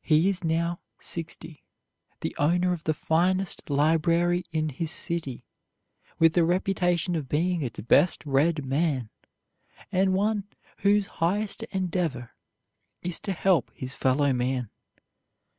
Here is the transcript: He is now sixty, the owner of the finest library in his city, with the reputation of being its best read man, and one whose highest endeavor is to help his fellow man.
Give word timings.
He 0.00 0.30
is 0.30 0.42
now 0.42 0.80
sixty, 0.98 1.66
the 2.22 2.34
owner 2.38 2.72
of 2.72 2.84
the 2.84 2.94
finest 2.94 3.68
library 3.68 4.46
in 4.50 4.70
his 4.70 4.90
city, 4.90 5.44
with 6.18 6.32
the 6.32 6.42
reputation 6.46 7.14
of 7.14 7.28
being 7.28 7.60
its 7.60 7.78
best 7.80 8.24
read 8.24 8.64
man, 8.64 9.10
and 9.92 10.14
one 10.14 10.44
whose 10.78 11.06
highest 11.20 11.64
endeavor 11.64 12.30
is 13.02 13.20
to 13.20 13.32
help 13.34 13.70
his 13.74 13.92
fellow 13.92 14.32
man. 14.32 14.70